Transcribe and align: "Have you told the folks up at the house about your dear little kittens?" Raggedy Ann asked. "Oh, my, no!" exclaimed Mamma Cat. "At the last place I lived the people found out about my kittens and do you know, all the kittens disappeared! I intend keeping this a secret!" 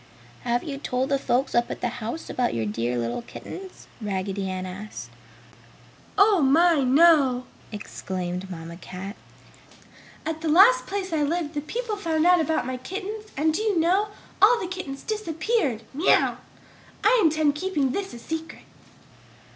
"Have 0.41 0.63
you 0.63 0.79
told 0.79 1.09
the 1.09 1.19
folks 1.19 1.53
up 1.53 1.69
at 1.69 1.81
the 1.81 1.89
house 2.01 2.27
about 2.27 2.55
your 2.55 2.65
dear 2.65 2.97
little 2.97 3.21
kittens?" 3.21 3.85
Raggedy 4.01 4.49
Ann 4.49 4.65
asked. 4.65 5.11
"Oh, 6.17 6.41
my, 6.41 6.79
no!" 6.81 7.45
exclaimed 7.71 8.49
Mamma 8.49 8.77
Cat. 8.77 9.15
"At 10.25 10.41
the 10.41 10.49
last 10.49 10.87
place 10.87 11.13
I 11.13 11.21
lived 11.21 11.53
the 11.53 11.61
people 11.61 11.97
found 11.97 12.25
out 12.25 12.41
about 12.41 12.65
my 12.65 12.77
kittens 12.77 13.25
and 13.37 13.53
do 13.53 13.61
you 13.61 13.79
know, 13.79 14.07
all 14.41 14.59
the 14.59 14.65
kittens 14.65 15.03
disappeared! 15.03 15.83
I 15.99 17.19
intend 17.23 17.53
keeping 17.53 17.91
this 17.91 18.11
a 18.15 18.17
secret!" 18.17 18.63